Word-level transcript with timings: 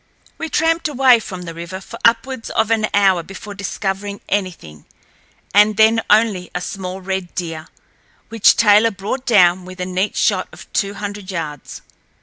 We 0.39 0.49
tramped 0.49 0.87
away 0.87 1.19
from 1.19 1.43
the 1.43 1.53
river 1.53 1.79
for 1.79 1.99
upwards 2.03 2.49
of 2.49 2.71
an 2.71 2.87
hour 2.91 3.21
before 3.21 3.53
discovering 3.53 4.19
anything, 4.27 4.85
and 5.53 5.77
then 5.77 6.01
only 6.09 6.49
a 6.55 6.59
small 6.61 7.01
red 7.01 7.35
deer, 7.35 7.67
which 8.29 8.57
Taylor 8.57 8.89
brought 8.89 9.27
down 9.27 9.63
with 9.63 9.79
a 9.79 9.85
neat 9.85 10.15
shot 10.17 10.47
of 10.51 10.65
two 10.73 10.95
hundred 10.95 11.29
yards. 11.29 11.83